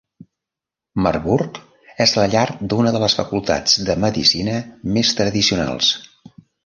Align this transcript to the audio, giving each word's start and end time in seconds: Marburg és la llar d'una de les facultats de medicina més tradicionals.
Marburg 1.07 1.59
és 2.05 2.13
la 2.19 2.25
llar 2.33 2.45
d'una 2.71 2.93
de 2.95 3.01
les 3.03 3.17
facultats 3.19 3.75
de 3.91 3.97
medicina 4.07 4.57
més 4.97 5.13
tradicionals. 5.21 5.93